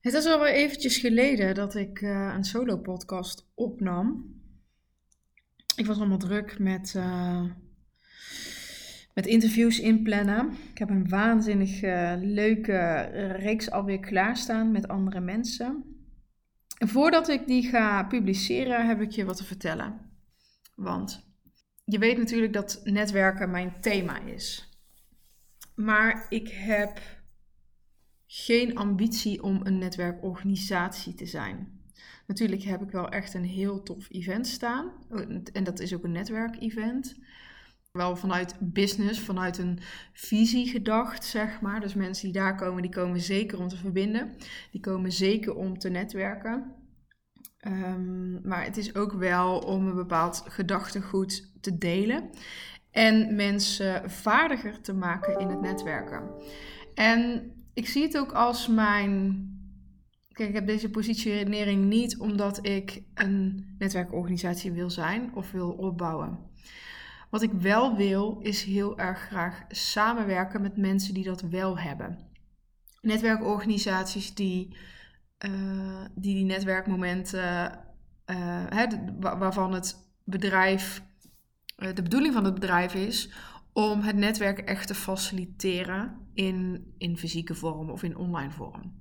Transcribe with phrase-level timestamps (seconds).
[0.00, 4.36] Het is alweer eventjes geleden dat ik uh, een solo-podcast opnam.
[5.76, 7.44] Ik was allemaal druk met, uh,
[9.14, 10.50] met interviews inplannen.
[10.70, 13.00] Ik heb een waanzinnig uh, leuke
[13.38, 15.84] reeks alweer klaarstaan met andere mensen.
[16.78, 20.10] En voordat ik die ga publiceren, heb ik je wat te vertellen.
[20.74, 21.26] Want
[21.84, 24.68] je weet natuurlijk dat netwerken mijn thema is.
[25.74, 27.00] Maar ik heb
[28.30, 31.80] geen ambitie om een netwerkorganisatie te zijn.
[32.26, 34.92] Natuurlijk heb ik wel echt een heel tof event staan.
[35.52, 37.16] En dat is ook een netwerkevent.
[37.92, 39.78] Wel vanuit business, vanuit een
[40.12, 41.80] visie gedacht, zeg maar.
[41.80, 44.36] Dus mensen die daar komen, die komen zeker om te verbinden.
[44.70, 46.74] Die komen zeker om te netwerken.
[47.58, 52.30] Ehm, maar het is ook wel om een bepaald gedachtegoed te delen.
[52.90, 56.30] En mensen vaardiger te maken in het netwerken.
[56.94, 59.46] En ik zie het ook als mijn.
[60.32, 66.38] Kijk, ik heb deze positionering niet omdat ik een netwerkorganisatie wil zijn of wil opbouwen.
[67.30, 72.18] Wat ik wel wil, is heel erg graag samenwerken met mensen die dat wel hebben.
[73.00, 74.76] Netwerkorganisaties die
[75.46, 77.78] uh, die, die netwerkmomenten,
[78.26, 78.86] uh, hè,
[79.18, 81.02] waarvan het bedrijf,
[81.76, 83.30] uh, de bedoeling van het bedrijf is
[83.78, 88.92] om het netwerk echt te faciliteren in, in fysieke vorm of in online vorm.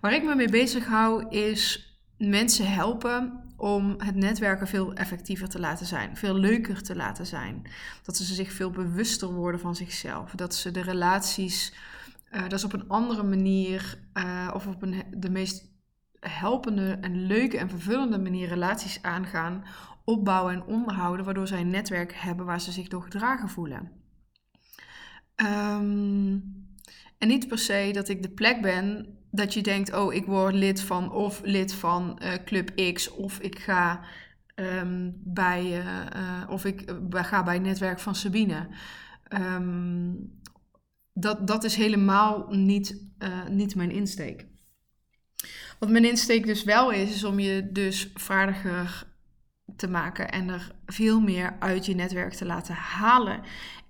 [0.00, 5.60] Waar ik me mee bezig hou is mensen helpen om het netwerken veel effectiever te
[5.60, 7.62] laten zijn, veel leuker te laten zijn.
[8.02, 11.74] Dat ze zich veel bewuster worden van zichzelf, dat ze de relaties,
[12.32, 15.64] uh, dat is op een andere manier uh, of op een, de meest
[16.20, 19.64] helpende en leuke en vervullende manier relaties aangaan,
[20.10, 23.90] opbouwen en onderhouden, waardoor zij een netwerk hebben waar ze zich door gedragen voelen.
[25.36, 26.68] Um,
[27.18, 30.54] en niet per se dat ik de plek ben dat je denkt, oh, ik word
[30.54, 34.00] lid van of lid van uh, Club X of ik ga
[34.54, 38.68] um, bij uh, uh, of ik ga bij het netwerk van Sabine.
[39.28, 40.40] Um,
[41.12, 43.02] dat, dat is helemaal niet,
[43.48, 44.46] niet mijn insteek.
[45.78, 49.09] Wat mijn insteek dus wel is, is om je dus vaardiger
[49.76, 53.40] te maken en er veel meer uit je netwerk te laten halen.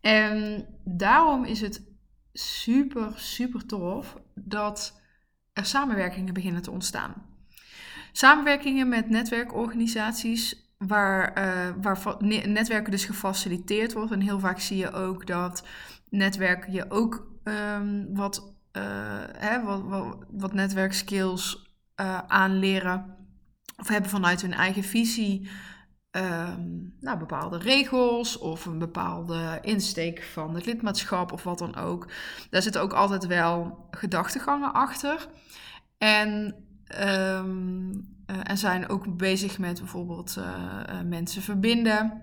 [0.00, 1.84] En daarom is het
[2.32, 5.00] super, super tof dat
[5.52, 7.14] er samenwerkingen beginnen te ontstaan.
[8.12, 12.16] Samenwerkingen met netwerkorganisaties waar, uh, waar
[12.48, 14.12] netwerken dus gefaciliteerd wordt.
[14.12, 15.64] En heel vaak zie je ook dat
[16.10, 18.82] netwerken je ook um, wat, uh,
[19.32, 23.15] hè, wat, wat, wat netwerkskills uh, aanleren.
[23.76, 25.48] Of hebben vanuit hun eigen visie
[26.16, 32.08] um, nou, bepaalde regels of een bepaalde insteek van het lidmaatschap of wat dan ook.
[32.50, 35.28] Daar zitten ook altijd wel gedachtegangen achter.
[35.98, 36.54] En,
[37.00, 37.90] um,
[38.26, 42.22] uh, en zijn ook bezig met bijvoorbeeld uh, uh, mensen verbinden.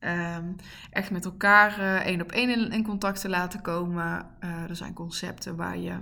[0.00, 0.56] Um,
[0.90, 4.26] echt met elkaar één op één in, contact te laten komen.
[4.68, 5.98] er zijn concepten waar je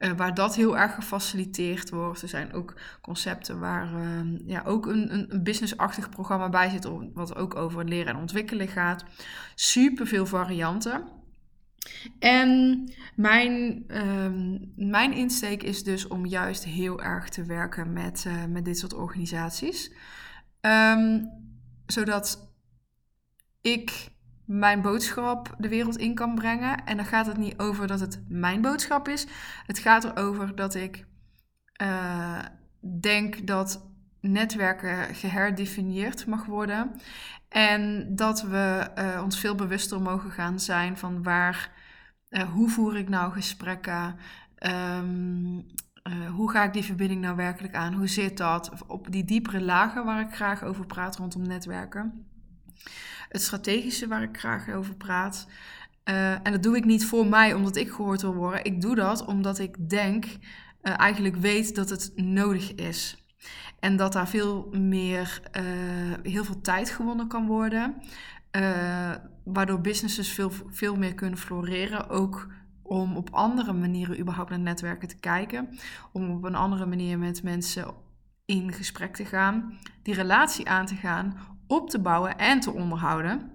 [0.00, 2.22] uh, waar dat heel erg gefaciliteerd wordt.
[2.22, 7.36] Er zijn ook concepten waar uh, ja, ook een, een, businessachtig programma bij zit, wat
[7.36, 9.04] ook over leren en ontwikkelen gaat.
[9.54, 11.02] Super veel varianten.
[12.18, 14.30] En mijn, uh,
[14.76, 19.92] mijn insteek is dus om juist heel erg te werken met, met dit soort organisaties.
[21.86, 22.49] Zodat
[23.60, 24.10] ik
[24.50, 26.84] mijn boodschap de wereld in kan brengen.
[26.84, 29.26] En dan gaat het niet over dat het mijn boodschap is.
[29.66, 31.06] Het gaat erover dat ik
[31.82, 32.38] uh,
[33.00, 33.88] denk dat
[34.20, 37.00] netwerken geherdefinieerd mag worden.
[37.48, 41.72] En dat we uh, ons veel bewuster mogen gaan zijn van waar,
[42.30, 44.16] uh, hoe voer ik nou gesprekken?
[44.98, 45.66] Um,
[46.32, 47.94] hoe ga ik die verbinding nou werkelijk aan?
[47.94, 48.72] Hoe zit dat?
[48.86, 52.29] Op die diepere lagen waar ik graag over praat rondom netwerken
[53.28, 55.46] het strategische waar ik graag over praat.
[56.04, 58.64] Uh, en dat doe ik niet voor mij omdat ik gehoord wil worden.
[58.64, 63.24] Ik doe dat omdat ik denk, uh, eigenlijk weet dat het nodig is.
[63.80, 65.62] En dat daar veel meer, uh,
[66.22, 67.94] heel veel tijd gewonnen kan worden.
[69.44, 72.08] waardoor businesses veel, veel meer kunnen floreren.
[72.08, 72.48] Ook
[72.82, 75.68] om op andere manieren überhaupt naar netwerken te kijken.
[76.12, 77.94] Om op een andere manier met mensen
[78.44, 79.78] in gesprek te gaan.
[80.02, 81.36] Die relatie aan te gaan
[81.70, 83.50] op te bouwen en te onderhouden.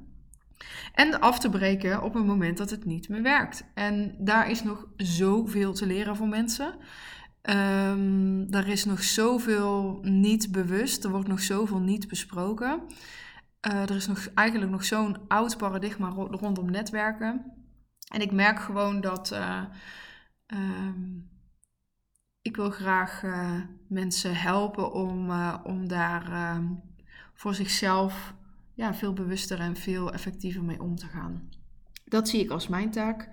[0.93, 3.65] En af te breken op een moment dat het niet meer werkt.
[3.73, 6.75] En daar is nog zoveel te leren voor mensen.
[7.49, 11.03] Um, er is nog zoveel niet bewust.
[11.03, 12.81] Er wordt nog zoveel niet besproken.
[13.67, 17.53] Uh, er is nog, eigenlijk nog zo'n oud paradigma rondom netwerken.
[18.07, 19.31] En ik merk gewoon dat.
[19.31, 19.63] Uh,
[20.47, 21.29] um,
[22.41, 23.23] ik, wil graag
[23.87, 25.31] mensen helpen om,
[25.63, 26.65] om daar ehm,
[27.35, 28.33] voor zichzelf
[28.73, 31.49] ja, veel bewuster en veel effectiever mee om te gaan.
[32.05, 33.29] Dat zie ik als mijn taak.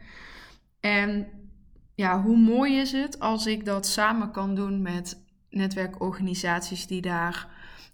[0.81, 1.27] En
[1.95, 7.49] ja, hoe mooi is het als ik dat samen kan doen met netwerkorganisaties die daar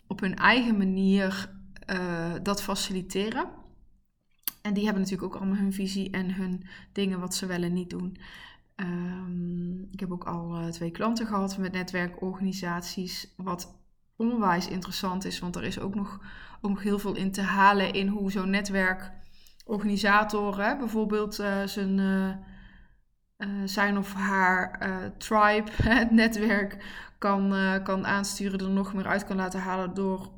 [0.07, 1.51] op hun eigen manier
[1.91, 3.49] uh, dat faciliteren.
[4.63, 7.73] En die hebben natuurlijk ook allemaal hun visie en hun dingen wat ze wel en
[7.73, 8.17] niet doen.
[8.77, 13.78] Um, ik heb ook al uh, twee klanten gehad met netwerkorganisaties, wat
[14.19, 16.21] onwijs interessant is, want er is ook nog,
[16.61, 21.99] ook nog heel veel in te halen in hoe zo'n netwerkorganisator hè, bijvoorbeeld uh, zijn,
[21.99, 22.35] uh,
[23.65, 24.79] zijn of haar
[25.19, 26.85] tribe, het netwerk,
[27.19, 30.33] kan, kan aansturen, er nog meer uit kan laten halen door,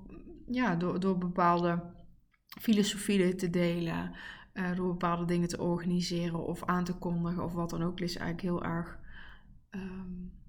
[0.46, 1.82] ja, door, door bepaalde
[2.60, 4.14] filosofieën te delen,
[4.74, 8.40] door bepaalde dingen te organiseren of aan te kondigen of wat dan ook, is eigenlijk
[8.40, 8.98] heel erg.
[9.70, 10.39] Um,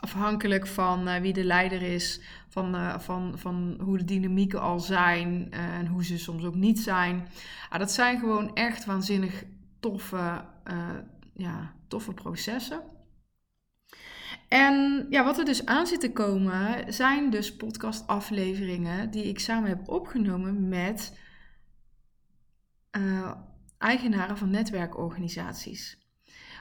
[0.00, 4.78] afhankelijk van uh, wie de leider is, van, uh, van, van hoe de dynamieken al
[4.78, 7.28] zijn uh, en hoe ze soms ook niet zijn.
[7.68, 9.44] Ah, dat zijn gewoon echt waanzinnig
[9.80, 10.44] toffe,
[11.34, 12.82] ja, toffe processen.
[14.48, 19.68] En ja, wat er dus aan zit te komen, zijn dus podcastafleveringen die ik samen
[19.68, 21.18] heb opgenomen met
[23.78, 25.99] eigenaren van netwerkorganisaties.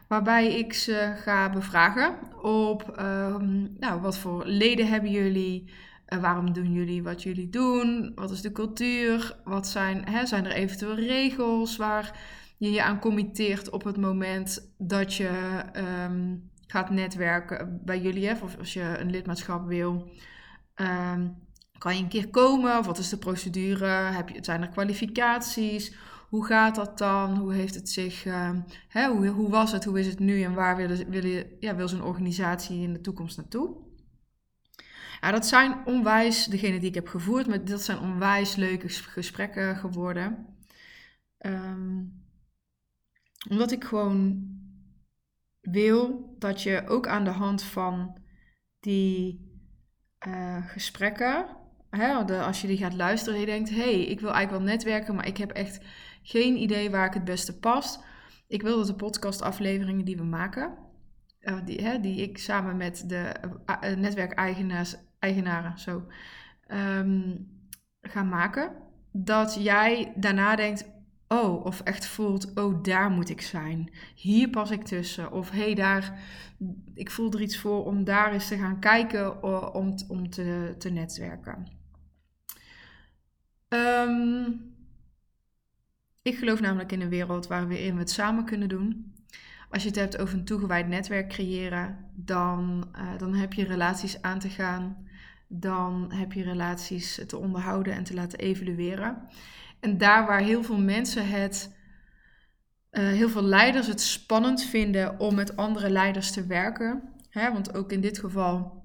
[0.10, 5.74] Waarbij ik ze ga bevragen op ehm, nou, wat voor leden hebben jullie?
[6.08, 8.12] Uh, waarom doen jullie wat jullie doen?
[8.16, 9.36] Wat is de cultuur?
[9.44, 12.20] Wat zijn, hè, zijn er eventueel regels waar
[12.58, 16.36] je je aan committeert op het moment dat je ehm,
[16.68, 18.32] gaat netwerken bij jullie?
[18.32, 20.12] Of als je een lidmaatschap wil.
[20.76, 21.28] Ehm,
[21.78, 22.78] kan je een keer komen?
[22.78, 23.88] Of wat is de procedure?
[23.88, 25.96] Heb je, zijn er kwalificaties?
[26.30, 27.38] Hoe gaat dat dan?
[27.38, 30.54] Hoe heeft het zich, ehm, hè, hoe, hoe was het, hoe is het nu en
[30.54, 33.76] waar wil, wil, ja, wil zo'n organisatie in de toekomst naartoe?
[35.22, 39.76] Ja, dat zijn onwijs, degene die ik heb gevoerd, maar dat zijn onwijs leuke gesprekken
[39.76, 40.46] geworden.
[41.38, 42.04] Ehm,
[43.50, 44.48] omdat ik gewoon
[45.62, 48.18] wil dat je ook aan de hand van
[48.80, 49.48] die
[50.28, 51.46] uh, gesprekken,
[51.90, 52.14] hè,
[52.44, 55.16] als je die gaat luisteren en je denkt, hé, hey, ik wil eigenlijk wel netwerken,
[55.16, 55.80] maar ik heb echt
[56.22, 58.04] geen idee waar ik het beste past.
[58.48, 60.74] Ik wil dat de podcastafleveringen die we maken,
[61.42, 63.34] uh, die, hè, die ik samen met de
[63.84, 66.04] uh, netwerkeigenaren zo
[66.68, 67.48] um,
[68.02, 68.72] ga maken,
[69.12, 70.90] dat jij daarna denkt,
[71.28, 73.92] oh, of echt voelt, oh, daar moet ik zijn.
[74.16, 75.32] Hier pas ik tussen.
[75.32, 76.20] Of hé, hey, daar,
[76.94, 79.44] ik voel er iets voor om daar eens te gaan kijken
[79.74, 81.79] om, om te, te netwerken.
[83.70, 84.74] Um,
[86.22, 89.14] ik geloof namelijk in een wereld waarin we het samen kunnen doen.
[89.70, 94.22] Als je het hebt over een toegewijd netwerk creëren, dan, uh, dan heb je relaties
[94.22, 95.08] aan te gaan.
[95.48, 99.28] Dan heb je relaties te onderhouden en te laten evalueren.
[99.80, 101.76] En daar waar heel veel mensen het,
[102.92, 107.02] uh, heel veel leiders het spannend vinden om met andere leiders te werken.
[107.30, 108.84] Hè, want ook in dit geval,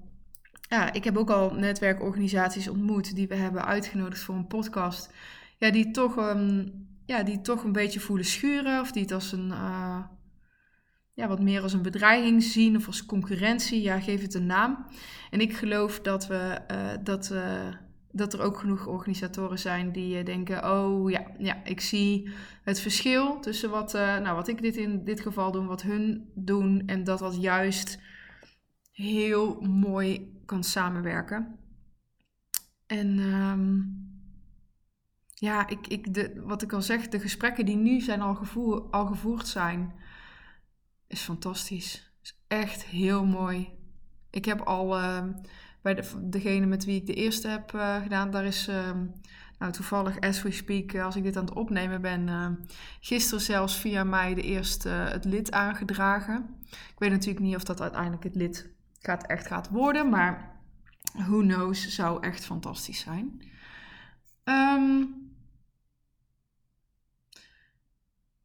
[0.69, 5.13] ja, ik heb ook al netwerkorganisaties ontmoet die we hebben uitgenodigd voor een podcast.
[5.57, 6.71] Ja, die toch um,
[7.05, 9.99] ja, die toch een beetje voelen schuren of die het als een, uh,
[11.13, 13.81] ja, wat meer als een bedreiging zien of als concurrentie.
[13.81, 14.85] Ja, geef het een naam.
[15.31, 17.67] En ik geloof dat, we, uh, dat, uh,
[18.11, 22.29] dat er ook genoeg organisatoren zijn die denken: oh ja, ja, ik zie
[22.63, 26.83] het verschil tussen wat, nou, wat ik dit in dit geval doe, wat hun doen,
[26.85, 27.99] en dat dat juist
[28.95, 31.59] heel mooi kan samenwerken.
[32.85, 33.19] En.
[33.19, 34.03] Um,
[35.39, 38.81] ja, ik, ik, de, wat ik al zeg, de gesprekken die nu zijn al, gevoer,
[38.91, 39.93] al gevoerd zijn,
[41.07, 42.13] is fantastisch.
[42.21, 43.69] Is echt heel mooi.
[44.29, 45.23] Ik heb al uh,
[45.81, 48.91] bij de, degene met wie ik de eerste heb uh, gedaan, daar is uh,
[49.59, 52.29] nou, toevallig as we speak, eh, als ik dit aan het opnemen ben,
[52.99, 56.55] gisteren zelfs via mij de eerste het lid aangedragen.
[56.69, 58.74] Ik weet natuurlijk niet of dat uiteindelijk het lid
[59.05, 60.59] gaat, echt gaat worden, maar
[61.13, 63.41] who knows, zou echt fantastisch zijn.
[64.43, 65.25] Um,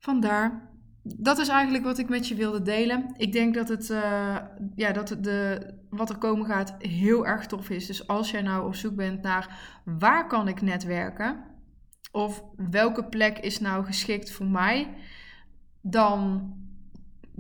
[0.00, 0.69] Vandaar.
[1.02, 3.14] Dat is eigenlijk wat ik met je wilde delen.
[3.17, 4.37] Ik denk dat het, uh,
[4.75, 7.87] ja, dat de, wat er komen gaat heel erg tof is.
[7.87, 11.45] Dus als jij nou op zoek bent naar waar kan ik netwerken?
[12.12, 14.95] Of welke plek is nou geschikt voor mij?
[15.81, 16.52] Dan,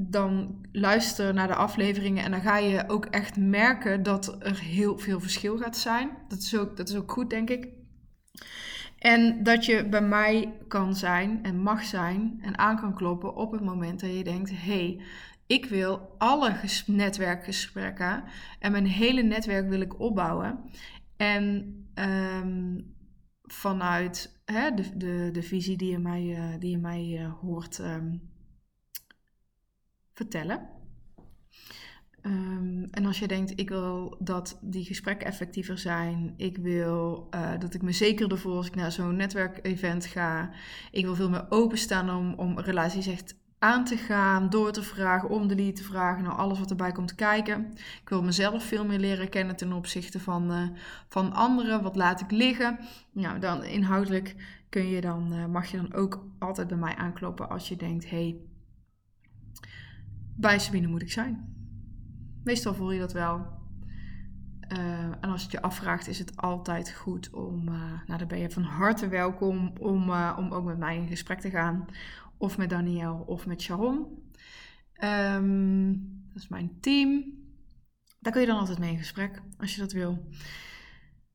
[0.08, 4.98] dan luister naar de afleveringen en dan ga je ook echt merken dat er heel
[4.98, 6.10] veel verschil gaat zijn.
[6.28, 7.68] Dat is ook, dat is ook goed, denk ik.
[8.98, 13.52] En dat je bij mij kan zijn en mag zijn en aan kan kloppen op
[13.52, 15.00] het moment dat je denkt: hey,
[15.46, 18.24] ik wil alle netwerkgesprekken
[18.58, 20.60] en mijn hele netwerk wil ik opbouwen.
[21.16, 22.80] En ehm,
[23.42, 27.78] vanuit hè, de, de, de visie die je mij, uh, die je mij uh, hoort
[27.78, 28.30] um,
[30.20, 30.68] vertellen.
[32.22, 37.50] Um, en als je denkt, ik wil dat die gesprekken effectiever zijn, ik wil uh,
[37.58, 40.50] dat ik me zeker ervoor als ik naar zo'n netwerkevent ga,
[40.90, 45.28] ik wil veel meer openstaan om, om relaties echt aan te gaan, door te vragen,
[45.28, 47.72] om de lead te vragen, nou alles wat erbij komt kijken.
[48.02, 50.68] Ik wil mezelf veel meer leren kennen ten opzichte van, uh,
[51.08, 51.82] van anderen.
[51.82, 52.78] Wat laat ik liggen?
[53.12, 54.36] Nou, dan inhoudelijk
[54.68, 58.10] kun je dan, uh, mag je dan ook altijd bij mij aankloppen als je denkt,
[58.10, 58.36] hey,
[60.40, 61.54] bij Sabine moet ik zijn.
[62.44, 63.58] Meestal voel je dat wel.
[64.72, 67.64] Uh, en als het je afvraagt, is het altijd goed om,
[68.06, 71.50] nou dan ben je van harte welkom om, om ook met mij in gesprek te
[71.50, 71.84] gaan
[72.36, 74.06] of met Daniel of met Sharon.
[75.04, 77.24] Um, dat is mijn team.
[78.18, 80.28] Daar kun je dan altijd mee in gesprek als je dat wil.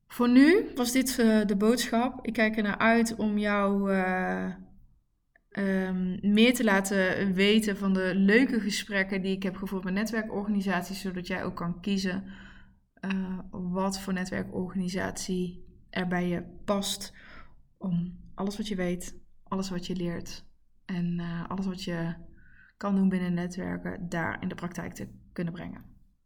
[0.06, 2.26] Voor nu was dit de boodschap.
[2.26, 3.92] Ik kijk er naar uit om jou
[5.58, 11.00] um, meer te laten weten van de leuke gesprekken die ik heb gevoerd met netwerkorganisaties,
[11.00, 12.24] zodat jij ook kan kiezen
[13.00, 17.12] uh, wat voor netwerkorganisatie er bij je past.
[17.78, 20.44] Om alles wat je weet, alles wat je leert,
[20.84, 22.14] en uh, alles wat je
[22.76, 25.95] kan doen binnen netwerken daar in de praktijk te kunnen brengen.